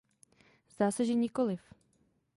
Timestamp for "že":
1.05-1.13